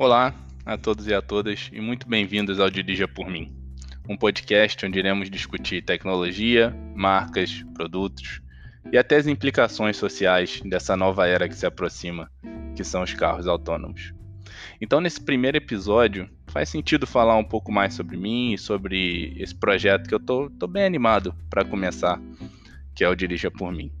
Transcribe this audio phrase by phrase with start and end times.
[0.00, 0.34] Olá
[0.64, 3.54] a todos e a todas e muito bem-vindos ao Dirija por Mim,
[4.08, 8.40] um podcast onde iremos discutir tecnologia, marcas, produtos
[8.90, 12.30] e até as implicações sociais dessa nova era que se aproxima,
[12.74, 14.14] que são os carros autônomos.
[14.80, 19.54] Então, nesse primeiro episódio, faz sentido falar um pouco mais sobre mim e sobre esse
[19.54, 22.18] projeto que eu tô, tô bem animado para começar,
[22.94, 23.92] que é o Dirija por Mim.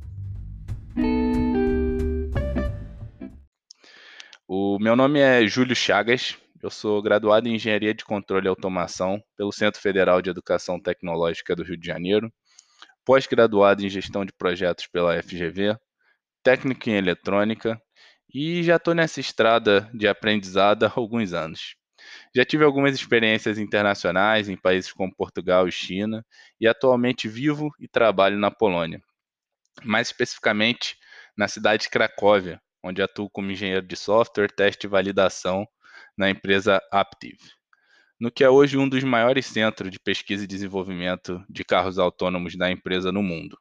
[4.52, 9.22] O meu nome é Júlio Chagas, eu sou graduado em Engenharia de Controle e Automação
[9.36, 12.32] pelo Centro Federal de Educação Tecnológica do Rio de Janeiro,
[13.04, 15.78] pós-graduado em Gestão de Projetos pela FGV,
[16.42, 17.80] técnico em Eletrônica
[18.34, 21.76] e já estou nessa estrada de aprendizado há alguns anos.
[22.34, 26.26] Já tive algumas experiências internacionais em países como Portugal e China
[26.60, 29.00] e atualmente vivo e trabalho na Polônia,
[29.84, 30.96] mais especificamente
[31.36, 35.66] na cidade de Cracóvia, onde atuo como engenheiro de software, teste e validação
[36.16, 37.38] na empresa Aptiv,
[38.18, 42.56] no que é hoje um dos maiores centros de pesquisa e desenvolvimento de carros autônomos
[42.56, 43.58] da empresa no mundo.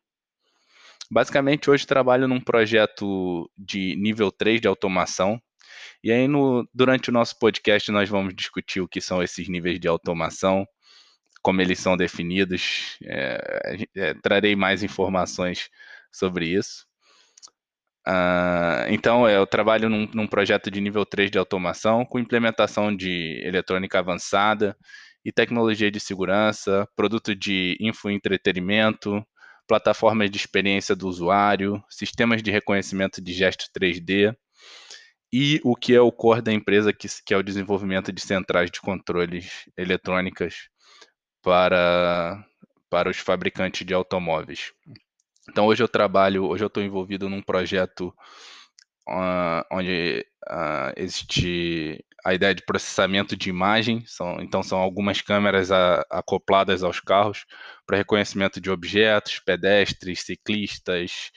[1.12, 5.42] Basicamente, hoje trabalho num projeto de nível 3 de automação,
[6.04, 9.80] e aí no, durante o nosso podcast nós vamos discutir o que são esses níveis
[9.80, 10.68] de automação,
[11.42, 15.70] como eles são definidos, é, é, trarei mais informações
[16.12, 16.89] sobre isso.
[18.08, 23.42] Uh, então, eu trabalho num, num, projeto de nível 3 de automação, com implementação de
[23.44, 24.76] eletrônica avançada
[25.24, 29.24] e tecnologia de segurança, produto de infoentretenimento,
[29.68, 34.36] plataformas de experiência do usuário, sistemas de reconhecimento de gesto 3D
[35.32, 38.72] e o que é o core da empresa, que, que é o desenvolvimento de centrais
[38.72, 40.70] de controles eletrônicas
[41.44, 42.44] para,
[42.90, 44.72] para os fabricantes de automóveis.
[45.50, 48.14] Então hoje eu trabalho, hoje eu estou envolvido num projeto
[49.08, 55.72] uh, onde uh, existe a ideia de processamento de imagem, são, então são algumas câmeras
[55.72, 57.46] a, acopladas aos carros
[57.86, 61.32] para reconhecimento de objetos, pedestres, ciclistas,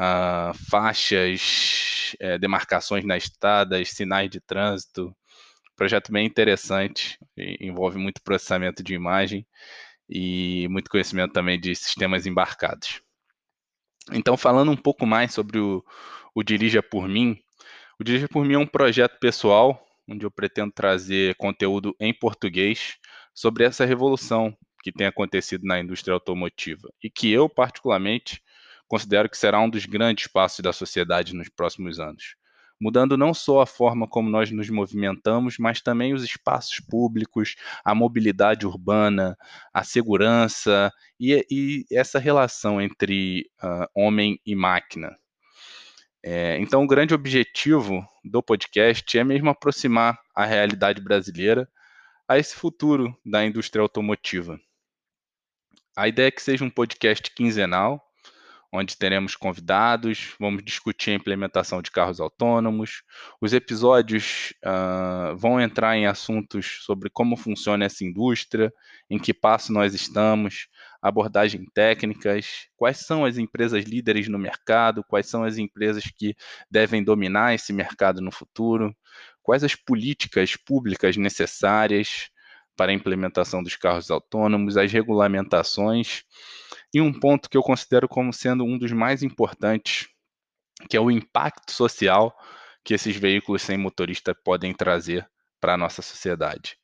[0.00, 5.14] uh, faixas, é, demarcações nas estradas, sinais de trânsito.
[5.76, 7.18] Projeto bem interessante,
[7.60, 9.46] envolve muito processamento de imagem
[10.08, 13.00] e muito conhecimento também de sistemas embarcados.
[14.12, 15.84] Então, falando um pouco mais sobre o,
[16.34, 17.38] o Dirija por Mim,
[17.98, 22.96] o Dirija por Mim é um projeto pessoal onde eu pretendo trazer conteúdo em português
[23.34, 28.42] sobre essa revolução que tem acontecido na indústria automotiva e que eu, particularmente,
[28.86, 32.36] considero que será um dos grandes passos da sociedade nos próximos anos
[32.80, 37.94] mudando não só a forma como nós nos movimentamos, mas também os espaços públicos, a
[37.94, 39.36] mobilidade urbana,
[39.72, 45.16] a segurança e, e essa relação entre uh, homem e máquina.
[46.22, 51.68] É, então, o grande objetivo do podcast é mesmo aproximar a realidade brasileira
[52.26, 54.60] a esse futuro da indústria automotiva.
[55.96, 58.07] A ideia é que seja um podcast quinzenal,
[58.72, 63.02] onde teremos convidados, vamos discutir a implementação de carros autônomos.
[63.40, 68.72] Os episódios uh, vão entrar em assuntos sobre como funciona essa indústria,
[69.08, 70.68] em que passo nós estamos,
[71.00, 76.36] abordagem técnicas, quais são as empresas líderes no mercado, quais são as empresas que
[76.70, 78.94] devem dominar esse mercado no futuro,
[79.42, 82.28] quais as políticas públicas necessárias
[82.76, 86.22] para a implementação dos carros autônomos, as regulamentações
[86.92, 90.08] e um ponto que eu considero como sendo um dos mais importantes,
[90.88, 92.36] que é o impacto social
[92.84, 95.28] que esses veículos sem motorista podem trazer
[95.60, 96.78] para a nossa sociedade.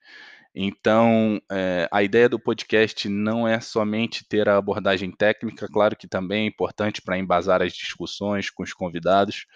[0.54, 6.06] Então, é, a ideia do podcast não é somente ter a abordagem técnica, claro que
[6.06, 9.46] também é importante para embasar as discussões com os convidados,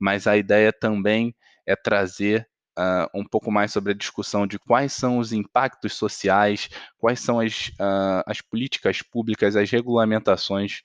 [0.00, 1.34] mas a ideia também
[1.66, 2.48] é trazer
[2.78, 7.40] uh, um pouco mais sobre a discussão de quais são os impactos sociais, quais são
[7.40, 10.82] as, uh, as políticas públicas, as regulamentações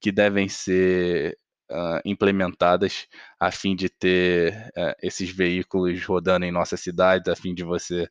[0.00, 1.36] que devem ser
[1.70, 3.06] uh, implementadas
[3.38, 4.70] a fim de ter
[5.02, 8.08] esses veículos rodando em nossa cidade, a fim de você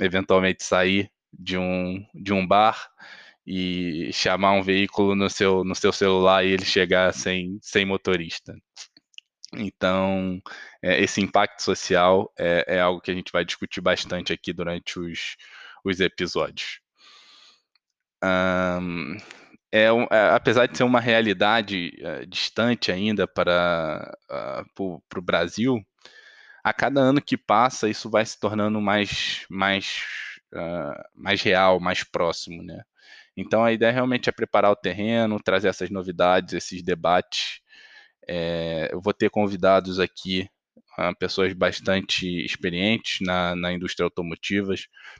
[0.00, 2.88] eventualmente sair de um, de um bar
[3.46, 8.54] e chamar um veículo no seu, no seu celular e ele chegar sem, sem motorista.
[9.54, 10.40] Então,
[10.82, 14.98] é, esse impacto social é, é, algo que a gente vai discutir bastante aqui durante
[14.98, 15.36] os,
[15.84, 16.80] os episódios.
[18.22, 19.16] Um,
[19.72, 25.80] é, é, apesar de ser uma realidade uh, distante ainda para uh, o Brasil,
[26.64, 30.02] a cada ano que passa isso vai se tornando mais, mais,
[30.54, 32.82] uh, mais real, mais próximo, né?
[33.36, 37.60] Então a ideia realmente é preparar o terreno, trazer essas novidades, esses debates
[38.28, 40.48] é, eu vou ter convidados aqui
[40.98, 44.74] uh, pessoas bastante experientes na, na indústria automotiva,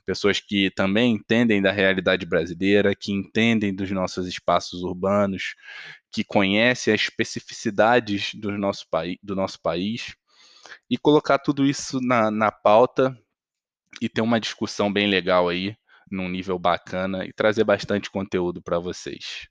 [0.05, 5.55] pessoas que também entendem da realidade brasileira, que entendem dos nossos espaços urbanos,
[6.13, 8.85] que conhecem as especificidades do nosso,
[9.23, 10.15] do nosso país,
[10.91, 13.17] e colocar tudo isso na, na pauta
[14.03, 15.75] e ter uma discussão bem legal aí,
[16.11, 19.49] num nível bacana, e trazer bastante conteúdo para vocês.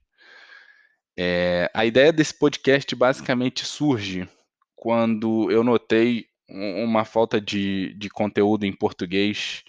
[1.20, 4.28] É, a ideia desse podcast basicamente surge
[4.76, 9.64] quando eu notei uma falta de, de conteúdo em português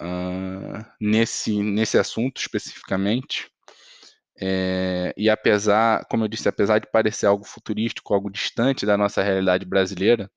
[0.00, 3.50] uh, nesse, nesse assunto especificamente.
[4.40, 9.20] É, e apesar, como eu disse, apesar de parecer algo futurístico, algo distante da nossa
[9.20, 10.30] realidade brasileira,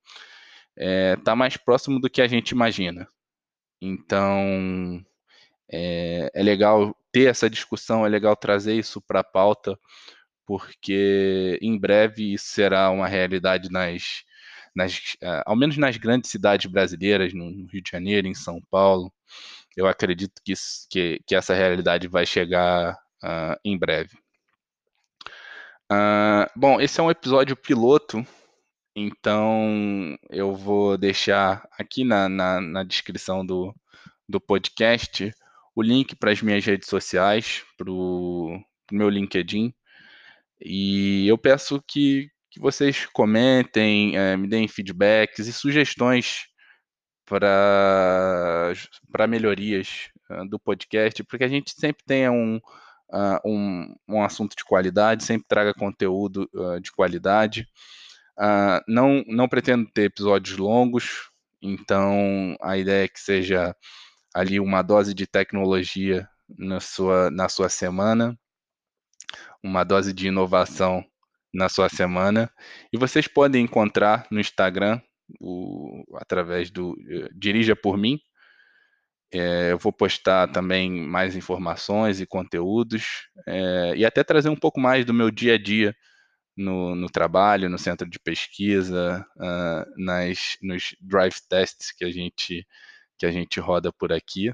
[0.76, 3.08] está é, tá mais próximo do que a gente imagina.
[3.80, 5.00] Então,
[5.70, 9.78] é, é legal ter essa discussão, é legal trazer isso para a pauta,
[10.46, 14.22] porque em breve isso será uma realidade nas,
[14.74, 18.60] nas, uh, ao menos nas grandes cidades brasileiras, no, no, Rio de Janeiro, em São
[18.70, 19.12] Paulo.
[19.76, 22.94] Eu acredito que, isso, que, que essa realidade vai chegar
[23.24, 24.16] uh, em breve.
[25.92, 28.26] Uh, bom, esse é um episódio piloto,
[28.94, 33.74] então eu vou deixar aqui na, na, na descrição do,
[34.28, 35.32] do podcast
[35.74, 38.58] o link para as minhas redes sociais, para o
[38.90, 39.74] meu LinkedIn,
[40.60, 46.46] e eu peço que, que vocês comentem, é, me deem feedbacks e sugestões
[47.26, 48.72] para
[49.28, 54.64] melhorias uh, do podcast, porque a gente sempre tenha um, uh, um, um, assunto de
[54.64, 57.66] qualidade, sempre traga conteúdo uh, de qualidade.
[58.86, 61.30] não, não pretendo ter episódios longos,
[61.60, 63.74] então a ideia é que seja
[64.34, 68.38] ali uma dose de tecnologia na sua, na sua semana
[69.66, 71.04] uma dose de inovação
[71.52, 72.50] na sua semana.
[72.92, 75.00] E vocês podem encontrar no Instagram,
[75.40, 78.18] o, através do uh, Dirija por mim.
[79.32, 84.78] É, eu vou postar também mais informações e conteúdos, é, e até trazer um pouco
[84.78, 85.94] mais do meu dia a dia
[86.56, 92.66] no, no trabalho, no centro de pesquisa, uh, nas, nos drive tests que a gente,
[93.18, 94.52] que a gente roda por aqui.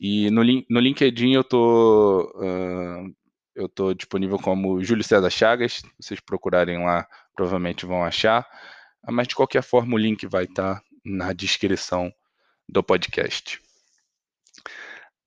[0.00, 3.14] E no, no LinkedIn eu estou uh,
[3.58, 5.82] eu estou disponível como Júlio César Chagas.
[6.00, 8.46] Vocês procurarem lá, provavelmente vão achar.
[9.02, 12.12] Ah, mas de qualquer forma, o link vai estar tá na descrição
[12.68, 13.60] do podcast.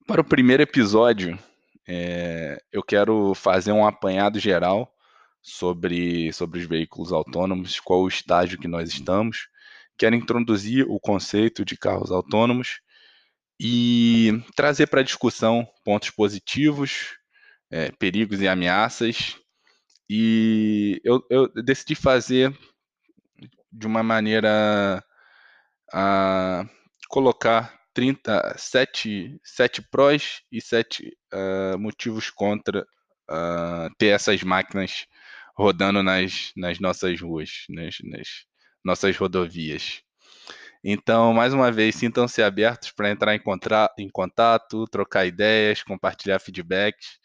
[0.07, 1.37] Para o primeiro episódio,
[1.85, 4.89] é, eu quero fazer um apanhado geral
[5.41, 9.49] sobre, sobre os veículos autônomos, qual o estágio que nós estamos.
[9.97, 12.79] Quero introduzir o conceito de carros autônomos
[13.59, 17.19] e trazer para a discussão pontos positivos
[17.71, 19.37] é, perigos e ameaças.
[20.09, 22.55] E eu, eu, decidi fazer
[23.71, 25.03] de uma maneira
[25.93, 26.65] a
[27.09, 32.81] colocar 37 sete prós e sete uh, motivos contra
[33.29, 35.07] uh, ter essas máquinas
[35.55, 38.27] rodando nas, nas nossas ruas, nas, nas
[38.83, 40.01] nossas rodovias.
[40.83, 46.39] Então, mais uma vez, sintam-se abertos para entrar em, contra, em contato, trocar ideias, compartilhar
[46.39, 47.19] feedbacks.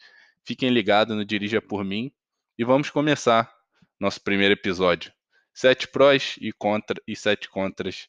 [0.47, 2.09] Fiquem ligados no Dirija por mim
[2.57, 3.53] e vamos começar
[3.99, 5.11] nosso primeiro episódio.
[5.53, 8.07] Sete prós e, contra, e sete contras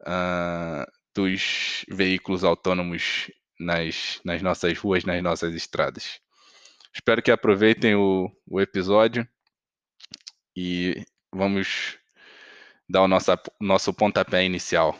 [0.00, 6.18] uh, dos veículos autônomos nas, nas nossas ruas, nas nossas estradas.
[6.92, 9.24] Espero que aproveitem o, o episódio
[10.56, 12.00] e vamos
[12.88, 14.98] dar o nosso, nosso pontapé inicial.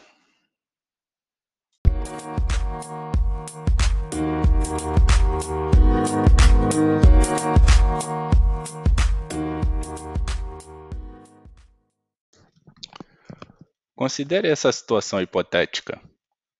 [13.95, 16.01] Considere essa situação hipotética.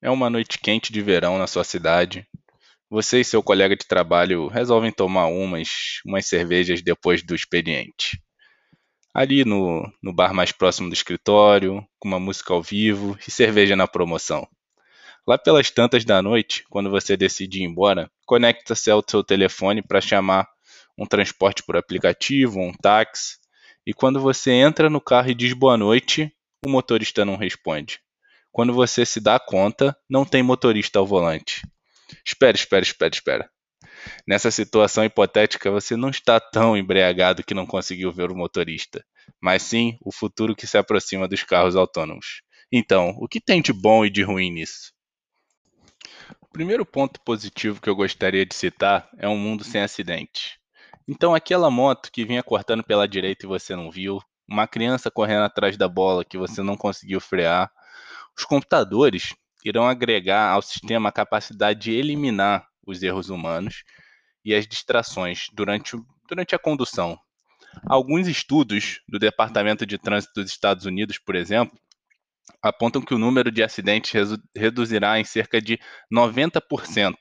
[0.02, 2.26] É uma noite quente de verão na sua cidade.
[2.90, 8.22] Você e seu colega de trabalho resolvem tomar umas, umas cervejas depois do expediente.
[9.14, 13.76] Ali no, no bar mais próximo do escritório, com uma música ao vivo e cerveja
[13.76, 14.48] na promoção.
[15.28, 20.00] Lá pelas tantas da noite, quando você decide ir embora, conecta-se ao seu telefone para
[20.00, 20.48] chamar
[20.98, 23.36] um transporte por aplicativo, um táxi,
[23.86, 26.32] e quando você entra no carro e diz boa noite,
[26.66, 28.00] o motorista não responde.
[28.52, 31.62] Quando você se dá conta, não tem motorista ao volante.
[32.26, 33.50] Espera, espera, espera, espera.
[34.28, 39.04] Nessa situação hipotética, você não está tão embriagado que não conseguiu ver o motorista,
[39.42, 42.42] mas sim o futuro que se aproxima dos carros autônomos.
[42.72, 44.94] Então, o que tem de bom e de ruim nisso?
[46.42, 50.58] O primeiro ponto positivo que eu gostaria de citar é um mundo sem acidentes.
[51.08, 55.44] Então, aquela moto que vinha cortando pela direita e você não viu, uma criança correndo
[55.44, 57.72] atrás da bola que você não conseguiu frear.
[58.38, 59.34] Os computadores
[59.64, 63.84] irão agregar ao sistema a capacidade de eliminar os erros humanos
[64.44, 65.98] e as distrações durante,
[66.30, 67.18] durante a condução.
[67.88, 71.78] Alguns estudos do Departamento de Trânsito dos Estados Unidos, por exemplo,
[72.62, 74.14] apontam que o número de acidentes
[74.56, 75.80] reduzirá em cerca de
[76.14, 77.16] 90%,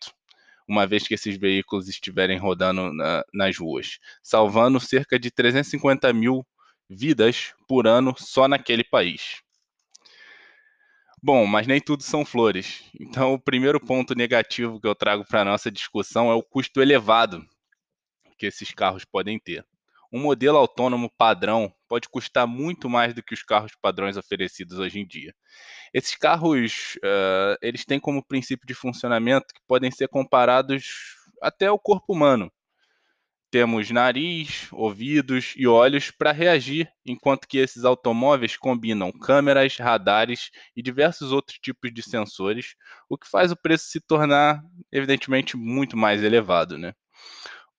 [0.68, 6.46] uma vez que esses veículos estiverem rodando na, nas ruas, salvando cerca de 350 mil
[6.94, 9.42] vidas por ano só naquele país.
[11.22, 12.84] Bom, mas nem tudo são flores.
[13.00, 16.82] Então, o primeiro ponto negativo que eu trago para a nossa discussão é o custo
[16.82, 17.42] elevado
[18.36, 19.64] que esses carros podem ter.
[20.12, 25.00] Um modelo autônomo padrão pode custar muito mais do que os carros padrões oferecidos hoje
[25.00, 25.34] em dia.
[25.92, 31.78] Esses carros, uh, eles têm como princípio de funcionamento que podem ser comparados até ao
[31.78, 32.52] corpo humano.
[33.54, 40.82] Temos nariz, ouvidos e olhos para reagir, enquanto que esses automóveis combinam câmeras, radares e
[40.82, 42.74] diversos outros tipos de sensores,
[43.08, 46.76] o que faz o preço se tornar, evidentemente, muito mais elevado.
[46.76, 46.94] Né?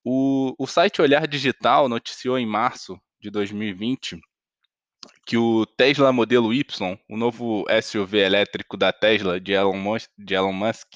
[0.02, 4.18] O, o site Olhar Digital noticiou em março de 2020
[5.26, 6.64] que o Tesla modelo Y,
[7.06, 10.88] o novo SUV elétrico da Tesla de Elon Musk, de Elon Musk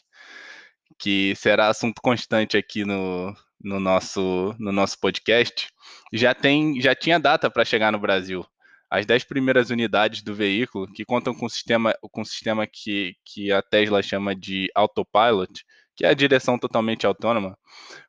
[0.99, 5.69] que será assunto constante aqui no, no nosso, no nosso podcast,
[6.13, 8.45] já, tem, já tinha data para chegar no Brasil.
[8.91, 13.53] As 10 primeiras unidades do veículo, que contam com um sistema, com sistema que, que
[13.53, 15.65] a Tesla chama de Autopilot,
[15.95, 17.57] que é a direção totalmente autônoma,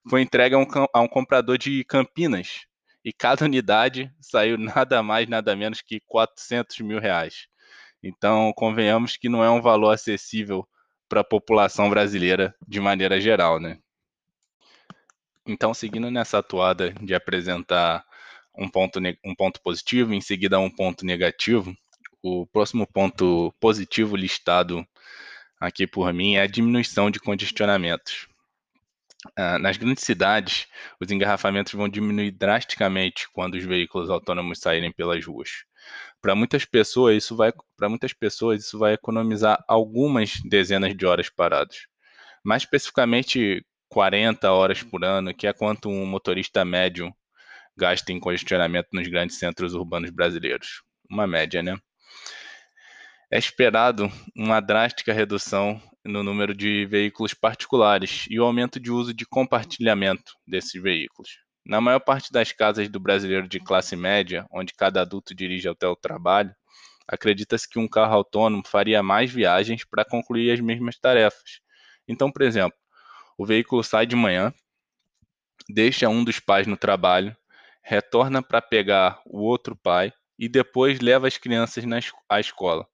[0.09, 2.65] foi entregue a um, a um comprador de Campinas.
[3.03, 7.47] E cada unidade saiu nada mais, nada menos que 400 mil reais.
[8.01, 10.67] Então, convenhamos que não é um valor acessível
[11.07, 13.77] para a população brasileira de maneira geral, né?
[15.51, 18.05] Então, seguindo nessa atuada de apresentar
[18.57, 21.75] um ponto, um ponto positivo, em seguida um ponto negativo,
[22.23, 24.87] o próximo ponto positivo listado
[25.59, 28.27] aqui por mim é a diminuição de congestionamentos.
[29.35, 30.67] Ah, nas grandes cidades,
[30.99, 35.65] os engarrafamentos vão diminuir drasticamente quando os veículos autônomos saírem pelas ruas.
[36.21, 41.29] Para muitas pessoas, isso vai para muitas pessoas isso vai economizar algumas dezenas de horas
[41.29, 41.87] paradas.
[42.43, 47.13] Mais especificamente 40 horas por ano, que é quanto um motorista médio
[47.75, 50.81] gasta em congestionamento nos grandes centros urbanos brasileiros.
[51.09, 51.77] Uma média, né?
[53.29, 59.13] É esperado uma drástica redução no número de veículos particulares e o aumento de uso
[59.13, 61.29] de compartilhamento desses veículos.
[61.65, 65.87] Na maior parte das casas do brasileiro de classe média, onde cada adulto dirige até
[65.87, 66.55] o trabalho,
[67.05, 71.59] acredita-se que um carro autônomo faria mais viagens para concluir as mesmas tarefas.
[72.07, 72.77] Então, por exemplo,
[73.37, 74.53] o veículo sai de manhã,
[75.69, 77.35] deixa um dos pais no trabalho,
[77.83, 82.87] retorna para pegar o outro pai e depois leva as crianças na, à escola.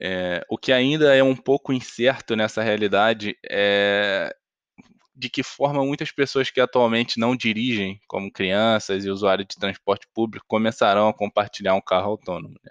[0.00, 4.34] É, o que ainda é um pouco incerto nessa realidade é
[5.18, 10.06] de que forma muitas pessoas que atualmente não dirigem, como crianças e usuários de transporte
[10.14, 12.54] público, começarão a compartilhar um carro autônomo.
[12.62, 12.70] Né?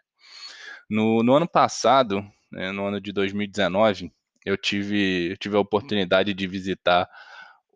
[0.90, 4.14] No, no, ano passado, né, no ano de 2019,
[4.48, 7.10] eu tive, eu tive a oportunidade de visitar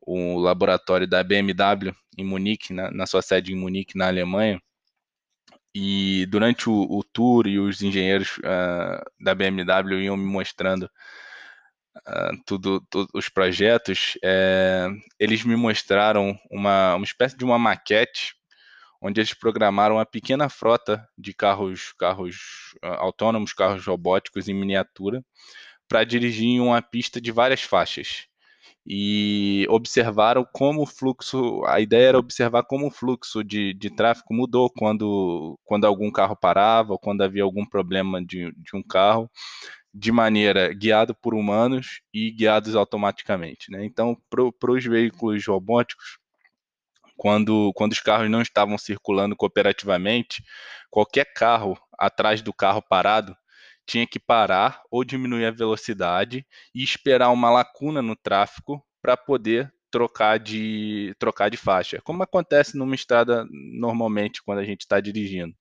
[0.02, 4.62] o laboratório da BMW em Munique, na, na sua sede em Munique, na Alemanha.
[5.76, 10.90] E durante o, o tour e os engenheiros uh, da BMW iam me mostrando
[12.08, 14.88] uh, tudo, tudo, os projetos, é,
[15.20, 18.34] eles me mostraram uma, uma espécie de uma maquete
[19.02, 22.36] onde eles programaram uma pequena frota de carros, carros
[22.84, 25.24] uh, autônomos, carros robóticos em miniatura,
[25.92, 28.26] para dirigir em uma pista de várias faixas.
[28.88, 34.34] E observaram como o fluxo, a ideia era observar como o fluxo de, de tráfego
[34.34, 39.30] mudou quando, quando algum carro parava, ou quando havia algum problema de, de um carro,
[39.94, 43.70] de maneira guiado por humanos e guiados automaticamente.
[43.70, 43.84] Né?
[43.84, 46.20] Então, para os veículos robóticos,
[47.18, 50.42] quando, quando os carros não estavam circulando cooperativamente,
[50.90, 53.36] qualquer carro atrás do carro parado
[53.86, 59.72] tinha que parar ou diminuir a velocidade e esperar uma lacuna no tráfego para poder
[59.92, 65.54] trocar de trocar de faixa, como acontece numa estrada normalmente quando a gente está dirigindo.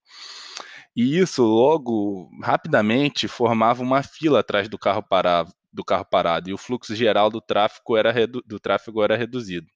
[0.94, 6.52] E isso logo rapidamente formava uma fila atrás do carro parado, do carro parado e
[6.52, 9.66] o fluxo geral do tráfego era do tráfego era reduzido.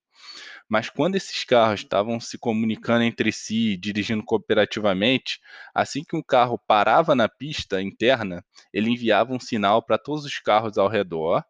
[0.69, 5.39] Mas quando esses carros estavam se comunicando entre si, dirigindo cooperativamente,
[5.75, 10.39] assim que um carro parava na pista interna, ele enviava um sinal para todos os
[10.39, 11.45] carros ao redor,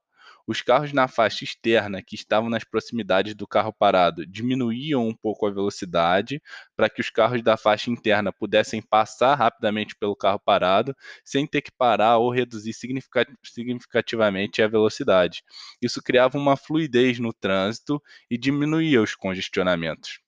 [0.47, 5.47] os carros na faixa externa que estavam nas proximidades do carro parado diminuíam um pouco
[5.47, 6.43] a velocidade
[6.77, 11.63] para que os carros da faixa interna pudessem passar rapidamente pelo carro parado sem ter
[11.63, 12.75] que parar ou reduzir
[13.43, 15.43] significativamente a velocidade.
[15.81, 20.21] Isso criava uma fluidez no trânsito e diminuía os congestionamentos.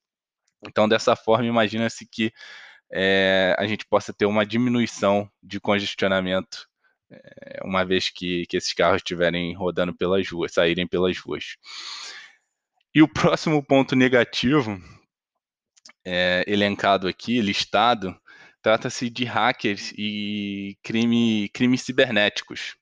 [0.67, 2.33] Então, dessa forma, imagina-se que
[2.91, 6.69] é, a gente possa ter uma diminuição de congestionamento
[7.65, 11.57] uma vez que, que esses carros estiverem rodando pelas ruas, saírem pelas ruas.
[12.95, 14.81] E o próximo ponto negativo,
[16.05, 18.17] é, elencado aqui, listado,
[18.63, 22.77] trata-se de hackers e crime, crimes cibernéticos.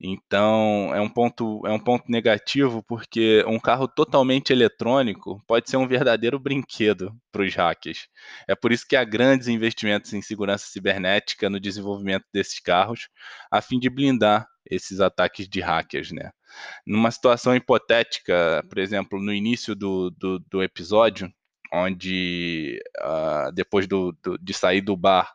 [0.00, 5.76] Então, é um ponto, é um ponto negativo porque um carro totalmente eletrônico pode ser
[5.76, 8.08] um verdadeiro brinquedo para os hackers.
[8.48, 13.08] É por isso que há grandes investimentos em segurança cibernética no desenvolvimento desses carros,
[13.50, 16.30] a fim de blindar esses ataques de hackers, né?
[16.86, 21.32] Numa situação hipotética, por exemplo, no início do, do, do episódio,
[21.72, 25.32] onde uh, depois do, do, de sair do bar,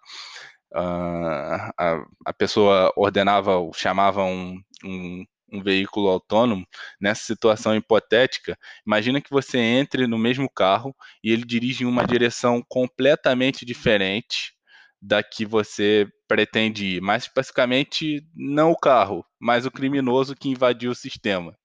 [0.74, 6.66] uh, a, a pessoa ordenava, chamava um, um, um veículo autônomo,
[7.00, 12.06] nessa situação hipotética, imagina que você entre no mesmo carro e ele dirige em uma
[12.06, 14.54] direção completamente diferente
[15.02, 20.92] da que você pretende ir, mais especificamente não o carro, mas o criminoso que invadiu
[20.92, 21.58] o sistema.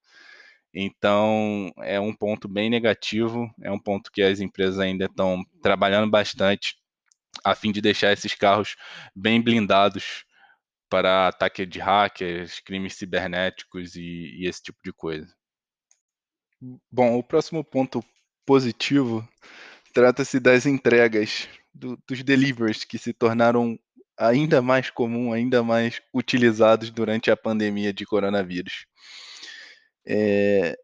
[0.73, 6.11] Então, é um ponto bem negativo, é um ponto que as empresas ainda estão trabalhando
[6.11, 6.75] bastante
[7.43, 8.77] a fim de deixar esses carros
[9.15, 10.25] bem blindados
[10.89, 15.35] para ataque de hackers, crimes cibernéticos e, e esse tipo de coisa.
[16.91, 18.03] Bom, o próximo ponto
[18.47, 19.27] positivo
[19.93, 23.79] trata-se das entregas, do, dos deliveries que se tornaram
[24.17, 28.87] ainda mais comum, ainda mais utilizados durante a pandemia de coronavírus.
[30.07, 30.77] É...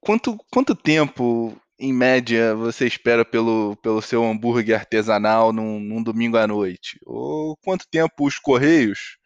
[0.00, 6.36] Quanto, quanto tempo em média, você espera pelo, pelo seu hambúrguer artesanal num, num domingo
[6.36, 6.98] à noite?
[7.06, 9.16] Ou quanto tempo os Correios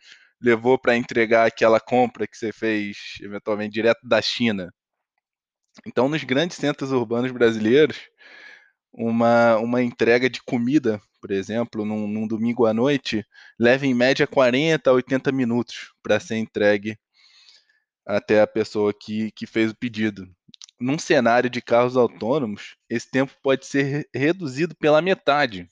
[0.40, 4.72] levou para entregar aquela compra que você fez, eventualmente, direto da China?
[5.86, 7.98] Então, nos grandes centros urbanos brasileiros,
[8.92, 13.24] uma, uma entrega de comida, por exemplo, num, num domingo à noite,
[13.58, 16.98] leva em média 40 a 80 minutos para ser entregue
[18.06, 20.28] até a pessoa que, que fez o pedido
[20.82, 25.68] num cenário de carros autônomos, esse tempo pode ser reduzido pela metade,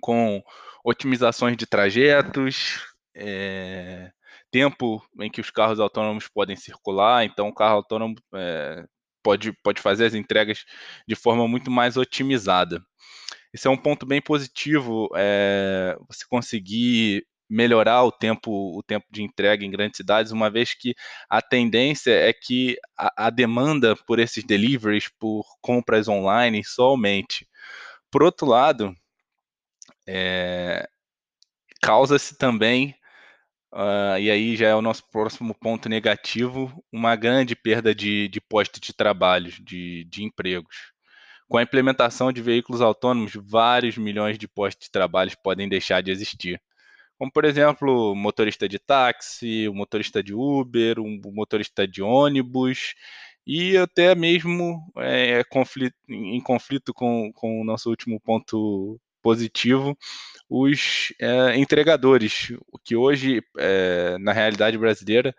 [0.00, 0.42] com
[0.84, 4.12] otimizações de trajetos, é,
[4.50, 7.24] tempo em que os carros autônomos podem circular.
[7.24, 8.84] Então, o carro autônomo é,
[9.22, 10.64] pode, pode fazer as entregas
[11.08, 12.80] de forma muito mais otimizada.
[13.52, 19.22] Esse é um ponto bem positivo, é, você conseguir melhorar o tempo, o tempo de
[19.22, 20.94] entrega em grandes cidades, uma vez que
[21.28, 27.46] a tendência é que a, a demanda por esses deliveries, por compras online, só aumente.
[28.10, 28.94] Por outro lado,
[30.06, 30.88] é,
[31.82, 32.94] causa-se também,
[33.72, 38.40] uh, e aí já é o nosso próximo ponto negativo, uma grande perda de, de
[38.40, 40.92] postos de trabalho, de, de empregos.
[41.48, 46.10] Com a implementação de veículos autônomos, vários milhões de postos de trabalho podem deixar de
[46.10, 46.60] existir
[47.18, 52.94] como por exemplo, o motorista de táxi, o motorista de Uber, o motorista de ônibus
[53.46, 59.96] e até mesmo é, é, conflito, em conflito com, com o nosso último ponto positivo,
[60.48, 65.34] os é, entregadores, o que hoje, é, na realidade brasileira,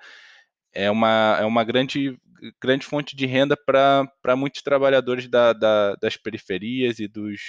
[0.73, 2.17] é uma, é uma grande,
[2.61, 7.41] grande fonte de renda para muitos trabalhadores da, da, das periferias e dos,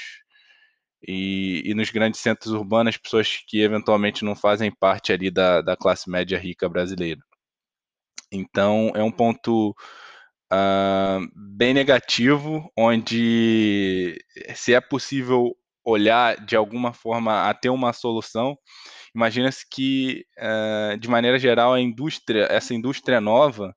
[1.06, 5.76] e, e, nos grandes centros urbanos, pessoas que eventualmente não fazem parte ali da, da
[5.76, 7.20] classe média rica brasileira.
[8.32, 9.70] Então, é um ponto
[10.52, 14.18] uh, bem negativo, onde
[14.54, 18.58] se é possível olhar de alguma forma a ter uma solução,
[19.14, 23.74] imagina-se que, uh, de maneira geral, a indústria, essa indústria nova,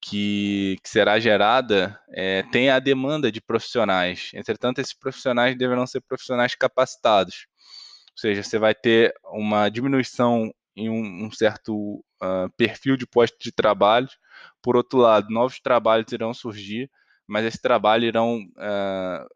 [0.00, 4.30] que, que será gerada é, tem a demanda de profissionais.
[4.34, 7.46] Entretanto, esses profissionais deverão ser profissionais capacitados.
[8.12, 13.36] Ou seja, você vai ter uma diminuição em um, um certo uh, perfil de posto
[13.40, 14.08] de trabalho.
[14.62, 16.90] Por outro lado, novos trabalhos irão surgir,
[17.26, 19.26] mas esse trabalho irão, uh,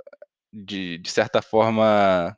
[0.52, 2.36] de, de certa forma,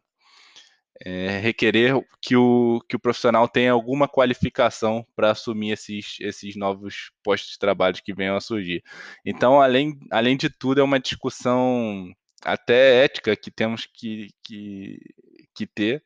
[1.05, 7.11] é, requerer que o, que o profissional tenha alguma qualificação para assumir esses, esses novos
[7.23, 8.83] postos de trabalho que venham a surgir.
[9.25, 14.99] Então, além, além de tudo, é uma discussão até ética que temos que, que,
[15.55, 16.03] que ter,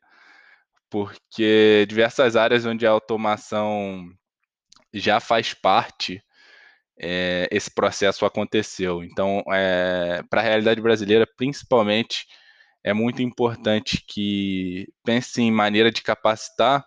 [0.88, 4.08] porque diversas áreas onde a automação
[4.92, 6.22] já faz parte
[7.00, 9.02] é, esse processo aconteceu.
[9.02, 12.26] Então, é, para a realidade brasileira, principalmente,
[12.82, 16.84] é muito importante que pense em maneira de capacitar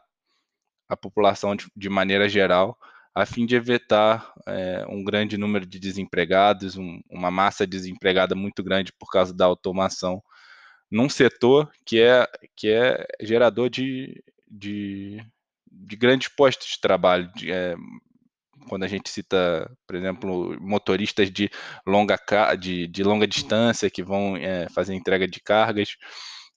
[0.89, 2.77] a população de, de maneira geral,
[3.15, 8.63] a fim de evitar é, um grande número de desempregados, um, uma massa desempregada muito
[8.63, 10.21] grande por causa da automação,
[10.89, 15.23] num setor que é, que é gerador de, de,
[15.71, 17.75] de grandes postos de trabalho, de, é,
[18.63, 21.49] quando a gente cita, por exemplo, motoristas de
[21.85, 22.17] longa,
[22.59, 25.95] de, de longa distância que vão é, fazer entrega de cargas.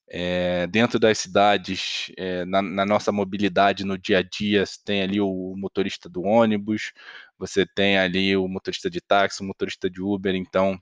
[0.09, 5.03] É, dentro das cidades, é, na, na, nossa mobilidade no dia a dia, você tem
[5.03, 6.93] ali o motorista do ônibus,
[7.37, 10.81] você tem ali o motorista de táxi, o motorista de Uber, então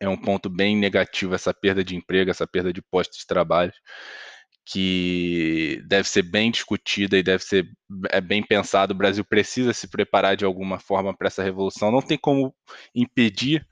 [0.00, 3.72] é um ponto bem negativo essa perda de emprego, essa perda de postos de trabalho
[4.64, 7.68] que deve ser bem discutida e deve ser
[8.10, 8.92] é bem pensado.
[8.92, 11.90] O Brasil precisa se preparar de alguma forma para essa revolução.
[11.90, 12.54] Não tem como
[12.94, 13.66] impedir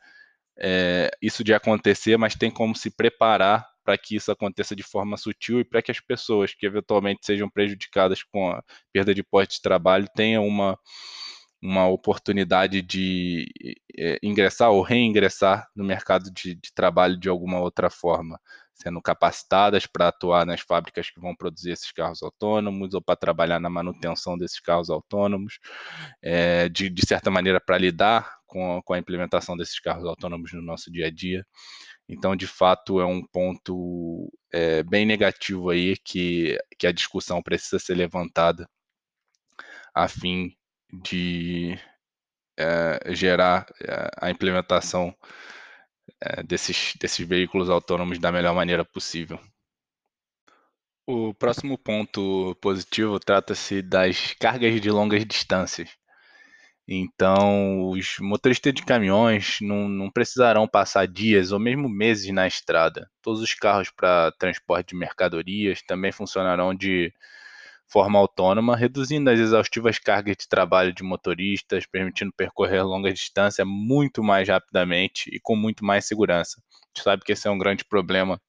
[0.59, 5.17] é, isso de acontecer, mas tem como se preparar para que isso aconteça de forma
[5.17, 9.53] sutil e para que as pessoas que eventualmente sejam prejudicadas com a perda de posto
[9.53, 10.79] de trabalho tenham uma,
[11.63, 13.47] uma oportunidade de
[13.99, 18.39] é, ingressar ou reingressar no mercado de, de trabalho de alguma outra forma
[18.83, 23.61] sendo capacitadas para atuar nas fábricas que vão produzir esses carros autônomos ou para trabalhar
[23.61, 25.59] na manutenção desses carros autônomos,
[26.23, 30.63] é, de, de, certa maneira para lidar com, com a implementação desses carros autônomos no
[30.63, 31.45] nosso dia a dia.
[32.09, 37.79] Então, de fato, é um ponto é, bem negativo aí que, que a discussão precisa
[37.79, 38.69] ser levantada
[39.95, 40.53] a fim
[41.05, 41.79] de
[42.59, 43.67] é, gerar
[44.21, 45.15] a implementação
[46.23, 49.39] é, desses, desses veículos autônomos da melhor maneira possível.
[51.07, 55.91] O próximo ponto positivo trata-se das cargas de longas distâncias.
[56.87, 63.09] Então, os motoristas de caminhões não, não, precisarão passar dias ou mesmo meses na estrada.
[63.23, 67.13] Todos os carros para transporte de mercadorias também funcionarão de
[67.91, 74.23] forma autônoma, reduzindo as exaustivas cargas de trabalho de motoristas, permitindo percorrer longas distâncias muito
[74.23, 76.61] mais rapidamente e com muito mais segurança.
[76.61, 78.41] A gente sabe que esse é um grande problema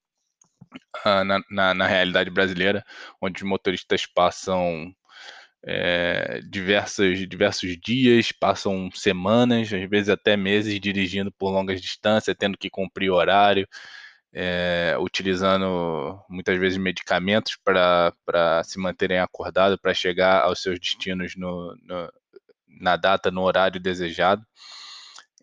[1.05, 2.83] uh, na, na, na, realidade brasileira,
[3.21, 4.93] onde os motoristas passam
[5.65, 12.57] é, diversos, diversos dias, passam semanas, às vezes até meses dirigindo por longas distâncias, tendo
[12.57, 13.67] que cumprir horário,
[14.33, 21.75] é, utilizando muitas vezes medicamentos para se manterem acordados, para chegar aos seus destinos no,
[21.83, 22.13] no,
[22.67, 24.45] na data, no horário desejado.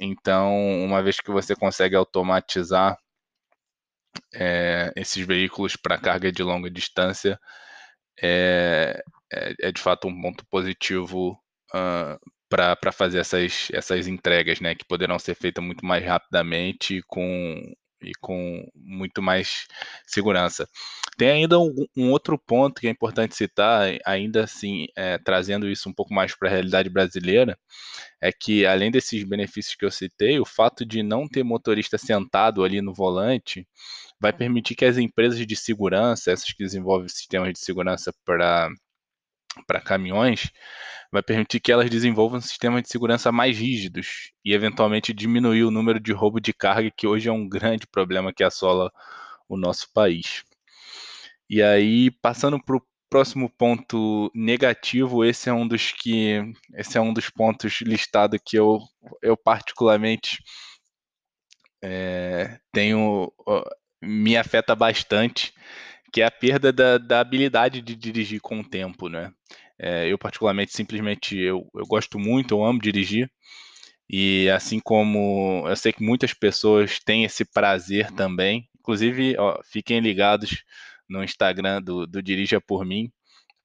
[0.00, 2.98] Então, uma vez que você consegue automatizar
[4.34, 7.38] é, esses veículos para carga de longa distância,
[8.22, 11.38] é, é, é, de fato um ponto positivo
[11.74, 17.74] uh, para fazer essas, essas entregas, né, que poderão ser feitas muito mais rapidamente com
[18.02, 19.66] e com muito mais
[20.06, 20.68] segurança.
[21.16, 25.88] Tem ainda um, um, outro ponto que é importante citar, ainda assim, é, trazendo isso
[25.88, 27.58] um pouco mais para a realidade brasileira,
[28.20, 32.64] é que além desses benefícios que eu citei, o fato de não ter motorista sentado
[32.64, 33.66] ali no volante
[34.20, 38.68] vai permitir que as empresas de segurança, essas que desenvolvem sistemas de segurança para
[39.66, 40.50] para caminhões,
[41.10, 45.98] vai permitir que elas desenvolvam sistemas de segurança mais rígidos e, eventualmente, diminuir o número
[46.00, 48.90] de roubo de carga, que hoje é um grande problema que assola
[49.48, 50.44] o nosso país.
[51.48, 56.42] E aí, passando para o próximo ponto negativo, esse é um dos que
[56.74, 58.80] esse é um dos pontos listados que eu,
[59.22, 60.38] eu particularmente
[61.82, 63.32] é, tenho
[64.02, 65.52] me afeta bastante,
[66.12, 69.32] que é a perda da, da habilidade de dirigir com o tempo, né?
[69.78, 73.30] É, eu, particularmente, simplesmente, eu, eu gosto muito, eu amo dirigir.
[74.10, 80.00] E assim como eu sei que muitas pessoas têm esse prazer também, inclusive, ó, fiquem
[80.00, 80.64] ligados
[81.08, 83.12] no Instagram do, do Dirija Por Mim,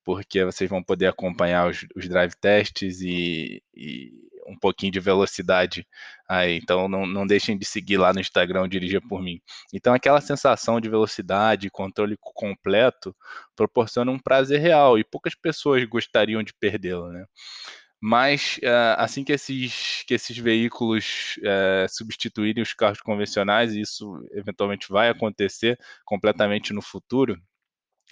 [0.04, 4.12] porque vocês vão poder acompanhar os, os drive tests e, e,
[4.48, 5.86] um pouquinho de velocidade
[6.28, 6.58] aí.
[6.58, 9.40] Então não, não deixem de seguir lá no Instagram Dirija por mim.
[9.74, 13.16] Então aquela sensação de velocidade, controle completo,
[13.56, 17.26] proporciona um prazer real e poucas pessoas gostariam de perdê-lo, né?
[18.06, 24.28] Mas uh, assim que esses, que esses veículos uh, substituírem os carros convencionais, e isso
[24.34, 27.42] eventualmente vai acontecer completamente no futuro,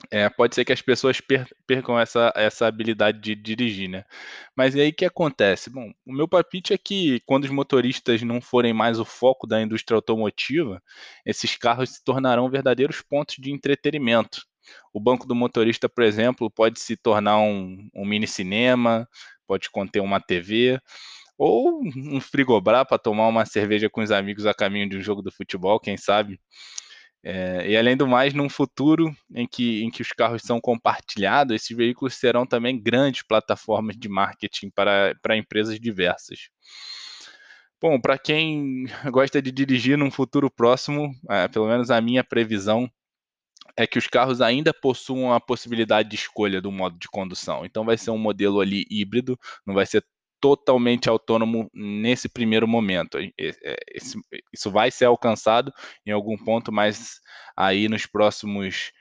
[0.09, 1.21] é, pode ser que as pessoas
[1.67, 4.03] percam essa, essa habilidade de dirigir, né?
[4.55, 5.69] Mas e aí o que acontece?
[5.69, 9.61] Bom, o meu palpite é que quando os motoristas não forem mais o foco da
[9.61, 10.81] indústria automotiva,
[11.25, 14.43] esses carros se tornarão verdadeiros pontos de entretenimento.
[14.93, 19.07] O banco do motorista, por exemplo, pode se tornar um, um mini cinema,
[19.47, 20.79] pode conter uma TV
[21.37, 25.21] ou um frigobar para tomar uma cerveja com os amigos a caminho de um jogo
[25.21, 26.39] do futebol, quem sabe.
[27.23, 31.55] É, e além do mais, num futuro em que, em que os carros são compartilhados,
[31.55, 36.49] esses veículos serão também grandes plataformas de marketing para, para empresas diversas.
[37.79, 42.89] Bom, para quem gosta de dirigir num futuro próximo, é, pelo menos a minha previsão
[43.77, 47.65] é que os carros ainda possuam a possibilidade de escolha do modo de condução.
[47.65, 50.03] Então vai ser um modelo ali híbrido, não vai ser
[50.41, 53.17] totalmente autônomo nesse primeiro momento.
[54.53, 55.71] isso vai ser alcançado
[56.05, 57.19] em algum ponto, mas
[57.55, 58.91] aí nos próximos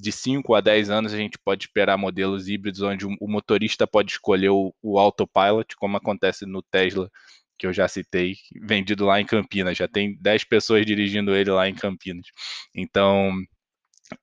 [0.00, 4.10] de 5 a 10 anos a gente pode esperar modelos híbridos onde o motorista pode
[4.10, 7.08] escolher o, o autopilot, como acontece no Tesla,
[7.56, 9.78] que eu já citei, vendido lá em Campinas.
[9.78, 12.26] Já tem 10 pessoas dirigindo ele lá em Campinas.
[12.74, 13.32] Então,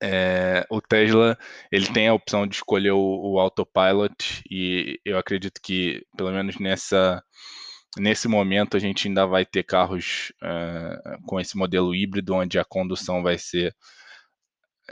[0.02, 1.38] é, o Tesla
[1.71, 6.60] ele tem a opção de escolher o, o, autopilot e eu acredito que pelo menos
[6.60, 7.23] nessa
[7.97, 12.65] nesse momento a gente ainda vai ter carros uh, com esse modelo híbrido onde a
[12.65, 13.76] condução vai ser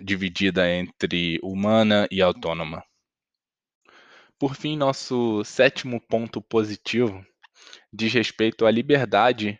[0.01, 2.83] dividida entre humana e autônoma.
[4.37, 7.25] Por fim, nosso sétimo ponto positivo
[7.91, 9.59] diz respeito à liberdade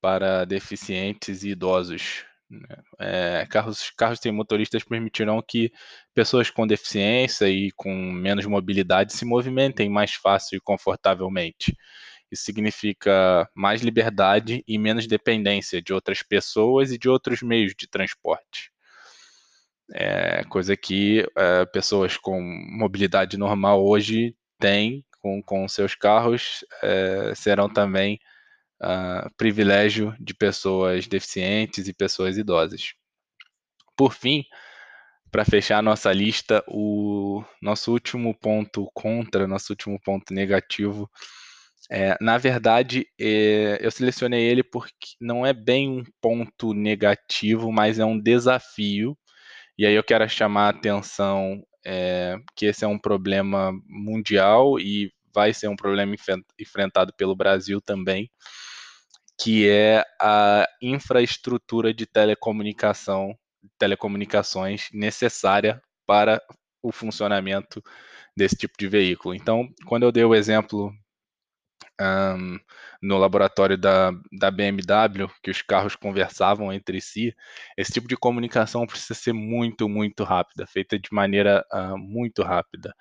[0.00, 2.24] para deficientes e idosos?
[2.98, 5.72] É, carros, carros sem motoristas permitirão que
[6.14, 11.76] pessoas com deficiência e com menos mobilidade se movimentem mais fácil e confortavelmente.
[12.30, 17.86] Isso significa mais liberdade e menos dependência de outras pessoas e de outros meios de
[17.88, 18.72] transporte.
[19.92, 27.34] É, coisa que é, pessoas com mobilidade normal hoje têm com, com seus carros, é,
[27.34, 28.18] serão também
[28.84, 32.92] uh, privilégio de pessoas deficientes e pessoas idosas.
[33.96, 34.44] Por fim,
[35.30, 41.10] para fechar nossa lista, o nosso último ponto contra, nosso último ponto negativo,
[41.90, 47.98] é, na verdade, é, eu selecionei ele porque não é bem um ponto negativo, mas
[47.98, 49.16] é um desafio.
[49.76, 55.12] E aí eu quero chamar a atenção é, que esse é um problema mundial e
[55.34, 56.14] vai ser um problema
[56.58, 58.30] enfrentado pelo Brasil também
[59.38, 63.36] que é a infraestrutura de telecomunicação,
[63.78, 66.40] telecomunicações necessária para
[66.82, 67.82] o funcionamento
[68.36, 69.34] desse tipo de veículo.
[69.34, 70.92] Então, quando eu dei o exemplo
[72.00, 72.58] um,
[73.02, 77.34] no laboratório da, da BMW, que os carros conversavam entre si,
[77.76, 82.94] esse tipo de comunicação precisa ser muito, muito rápida, feita de maneira uh, muito rápida.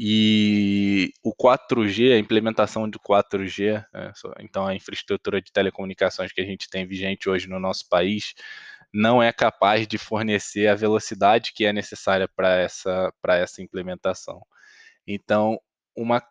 [0.00, 6.44] E o 4G, a implementação de 4G, né, então a infraestrutura de telecomunicações que a
[6.44, 8.32] gente tem vigente hoje no nosso país,
[8.94, 14.40] não é capaz de fornecer a velocidade que é necessária para essa, essa implementação.
[15.04, 15.58] Então,
[15.96, 16.22] uma,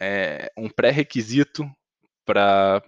[0.00, 1.64] é, um pré-requisito
[2.24, 2.82] para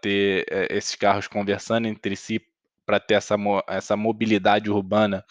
[0.00, 2.40] ter é, esses carros conversando entre si,
[2.86, 3.36] para ter essa,
[3.68, 5.22] essa mobilidade urbana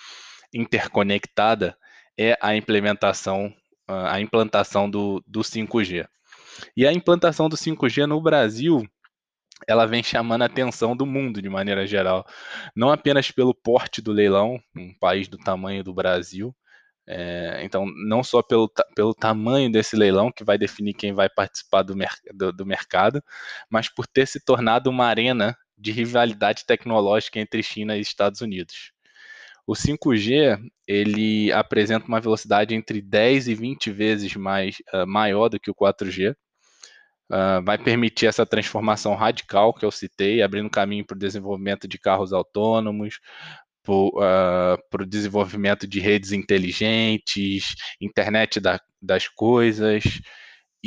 [0.53, 1.75] interconectada,
[2.15, 3.51] é a implementação
[3.87, 6.07] a implantação do, do 5G.
[6.75, 8.87] E a implantação do 5G no Brasil,
[9.67, 12.25] ela vem chamando a atenção do mundo de maneira geral,
[12.75, 16.55] não apenas pelo porte do leilão, um país do tamanho do Brasil,
[17.07, 21.83] é, então não só pelo, pelo tamanho desse leilão que vai definir quem vai participar
[21.83, 23.23] do, mer do, do mercado,
[23.69, 28.94] mas por ter se tornado uma arena de rivalidade tecnológica entre China e Estados Unidos.
[29.67, 35.59] O 5G ele apresenta uma velocidade entre 10 e 20 vezes mais uh, maior do
[35.59, 36.31] que o 4G.
[36.31, 36.35] Uh,
[37.31, 41.97] ah, vai permitir essa transformação radical que eu citei, abrindo caminho para o desenvolvimento de
[41.97, 43.19] carros autônomos,
[43.83, 50.03] para o uh, desenvolvimento de redes inteligentes, internet da, das coisas,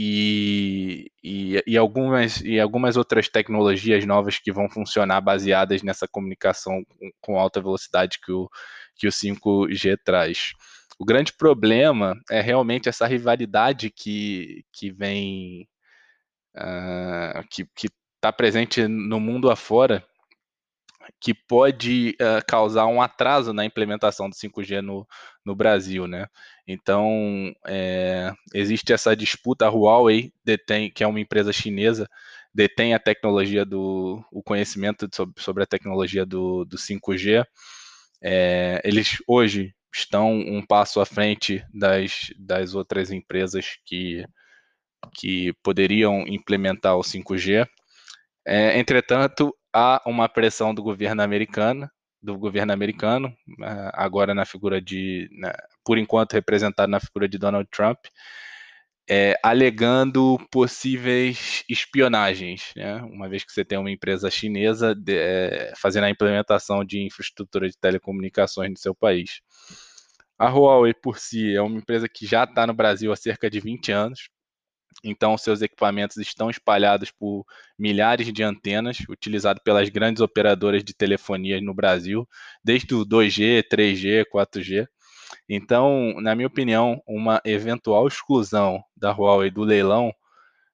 [0.00, 6.84] e, e, e, algumas, e algumas outras tecnologias novas que vão funcionar baseadas nessa comunicação
[6.84, 8.48] com, com alta velocidade que o,
[8.94, 10.52] que o 5G traz.
[11.00, 15.68] O grande problema é realmente essa rivalidade que, que vem,
[16.56, 20.06] uh, que está presente no mundo afora
[21.20, 25.06] que pode uh, causar um atraso na implementação do 5G no,
[25.48, 26.26] no Brasil, né?
[26.66, 32.08] Então, é, existe essa disputa, a Huawei detém, que é uma empresa chinesa,
[32.54, 37.44] detém a tecnologia do, o conhecimento sobre, sobre a tecnologia do, do 5G.
[38.22, 44.24] É, eles hoje estão um passo à frente das, das outras empresas que,
[45.14, 47.66] que poderiam implementar o 5G.
[48.46, 51.90] É, entretanto, há uma pressão do governo americano,
[52.22, 55.52] do governo americano, né, agora na figura de, né,
[55.84, 57.98] por enquanto representado na figura de Donald Trump,
[59.08, 62.96] é, alegando possíveis espionagens, né?
[63.04, 67.66] uma vez que você tem uma empresa chinesa de, é, fazendo a implementação de infraestrutura
[67.68, 69.40] de telecomunicações no seu país.
[70.38, 73.58] A Huawei, por si, é uma empresa que já está no Brasil há cerca de
[73.60, 74.28] 20 anos,
[75.04, 77.44] então seus equipamentos estão espalhados por
[77.78, 82.28] milhares de antenas, utilizados pelas grandes operadoras de telefonia no Brasil,
[82.64, 84.86] desde o 2G, 3G, 4G.
[85.48, 90.12] Então, na minha opinião, uma eventual exclusão da Huawei do leilão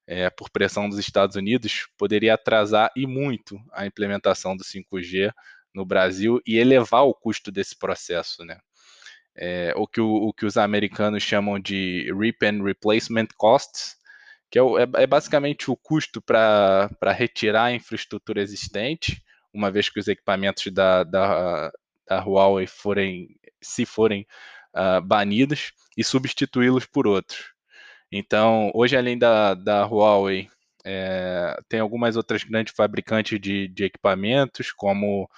[0.06, 5.32] é, por pressão dos Estados Unidos poderia atrasar e muito a implementação do 5G
[5.74, 8.58] no Brasil e elevar o custo desse processo, né?
[9.36, 13.96] É, o, que o, o, que os americanos chamam de Rip and Replacement Costs,
[14.50, 20.00] que é, é, é basicamente o custo para retirar a infraestrutura existente, uma vez que
[20.00, 21.72] os equipamentos da, da,
[22.08, 24.26] da Huawei forem, se forem
[24.74, 27.52] uh, banidos e substituí-los por outros.
[28.10, 30.48] Então, hoje, além da, da Huawei,
[30.84, 35.28] é, tem algumas outras grandes fabricantes de, de equipamentos, como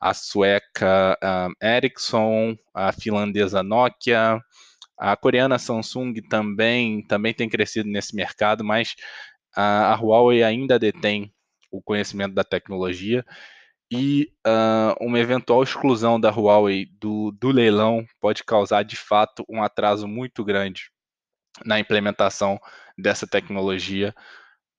[0.00, 4.40] a sueca um, Ericsson, a finlandesa Nokia,
[5.02, 8.94] a coreana Samsung também, também tem crescido nesse mercado, mas
[9.52, 11.34] a, a Huawei ainda detém
[11.72, 13.24] o conhecimento da tecnologia
[13.90, 19.60] e uh, uma eventual exclusão da Huawei do, do leilão pode causar de fato um
[19.60, 20.92] atraso muito grande
[21.64, 22.60] na implementação
[22.96, 24.14] dessa tecnologia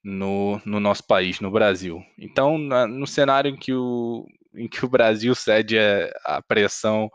[0.02, 2.02] no, no nosso país, no Brasil.
[2.18, 7.12] Então, na, no cenário em que o, em que o Brasil cede a, a pressão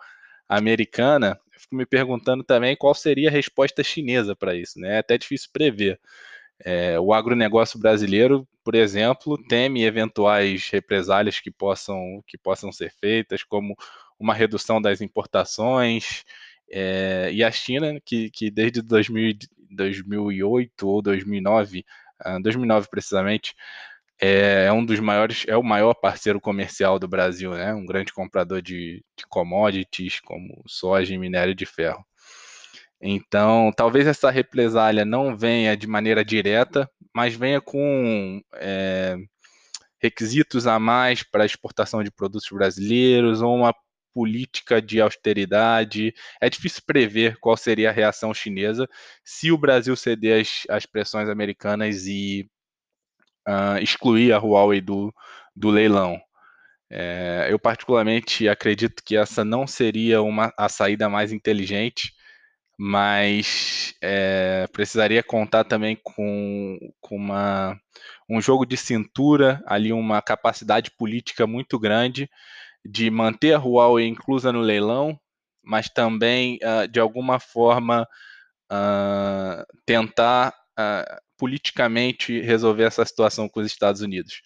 [0.47, 4.79] americana, eu fico me perguntando também qual seria a resposta chinesa para isso.
[4.79, 4.97] Né?
[4.97, 6.01] É até difícil prever.
[6.64, 13.42] É, o agronegócio brasileiro, por exemplo, teme eventuais represálias que possam, que possam ser feitas,
[13.44, 13.77] como
[14.18, 16.25] uma redução das importações,
[16.71, 19.38] é, e a China, que, que desde 2000,
[19.71, 21.85] 2008 ou 2009,
[22.42, 23.55] 2009 ah, precisamente,
[24.20, 27.72] é, é, um dos maiores, é o maior parceiro comercial do Brasil, né?
[27.74, 32.04] Um grande comprador de, de commodities como soja e minério de ferro.
[33.00, 39.16] Então, talvez essa represália não venha de maneira direta, mas venha com é,
[40.00, 43.74] requisitos a mais para exportação de produtos brasileiros ou uma
[44.12, 46.12] política de austeridade.
[46.40, 48.88] É difícil prever qual seria a reação chinesa
[49.24, 52.50] se o Brasil ceder às pressões americanas e
[53.48, 55.12] uh, excluir a Huawei do,
[55.56, 56.20] do leilão.
[56.90, 62.12] É, eu particularmente acredito que essa não seria uma, a saída mais inteligente,
[62.78, 67.78] mas é, precisaria contar também com, com uma,
[68.28, 72.30] um jogo de cintura, ali uma capacidade política muito grande
[72.84, 75.18] de manter a Huawei inclusa no leilão,
[75.62, 78.08] mas também uh, de alguma forma
[78.72, 84.42] uh, tentar uh, politicamente resolver essa situação com os Estados Unidos.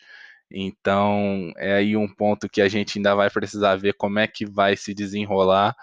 [0.50, 4.44] Então é aí um ponto que a gente ainda vai precisar ver como é que
[4.44, 5.74] vai se desenrolar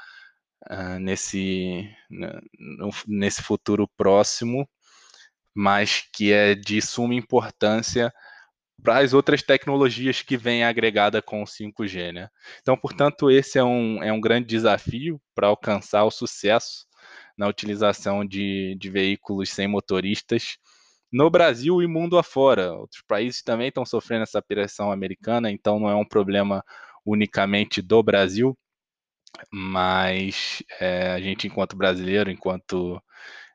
[0.70, 1.90] uh, nesse,
[3.08, 4.70] nesse futuro próximo,
[5.56, 8.14] mas que é de suma importância
[8.84, 12.14] para as outras tecnologias que vêm agregada com o 5G.
[12.14, 12.30] Né?
[12.62, 16.88] Então, portanto, esse é um, é um grande desafio para alcançar o sucesso
[17.38, 20.58] na utilização de, de veículos sem motoristas
[21.12, 22.74] no Brasil e mundo afora.
[22.74, 26.64] Outros países também estão sofrendo essa pressão americana, então não é um problema
[27.06, 28.58] unicamente do Brasil
[29.52, 33.02] mas é, a gente, enquanto brasileiro, enquanto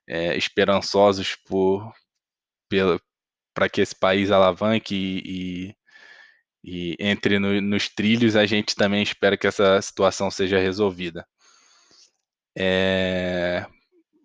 [0.09, 1.93] é, esperançosos por
[3.55, 5.75] para que esse país alavanque e,
[6.65, 11.27] e, e entre no, nos trilhos, a gente também espera que essa situação seja resolvida.
[12.57, 13.67] É,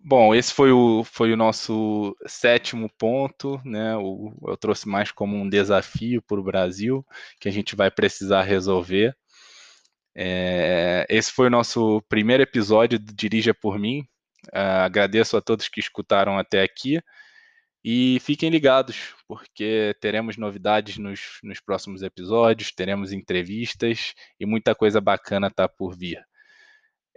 [0.02, 3.96] bom, esse foi o, foi o nosso sétimo ponto, né?
[3.96, 7.06] O, eu trouxe mais como um desafio para o Brasil
[7.40, 9.16] que a gente vai precisar resolver.
[10.14, 14.00] É, esse foi o nosso primeiro episódio do Dirija por Mim.
[14.48, 17.00] Uh, agradeço a todos que escutaram até aqui
[17.84, 25.00] e fiquem ligados, porque teremos novidades nos, nos próximos episódios, teremos entrevistas e muita coisa
[25.00, 26.22] bacana está por vir.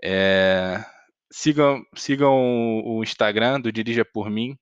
[0.02, 0.84] É,
[1.34, 4.56] sigam, sigam o Instagram do Dirija por Mim,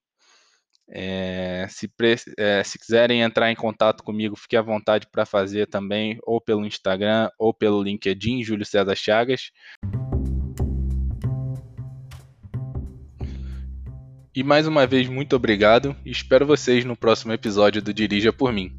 [0.93, 1.89] é, se,
[2.37, 6.65] é, se, quiserem entrar em contato comigo, fique à vontade para fazer também, ou pelo
[6.65, 9.51] Instagram, ou pelo LinkedIn, Júlio César Chagas.
[14.33, 18.53] E mais uma vez, muito obrigado e espero vocês no próximo episódio do Dirija por
[18.53, 18.71] Mim.